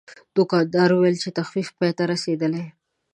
[0.37, 2.65] دوکاندار وویل چې تخفیف پای ته رسیدلی.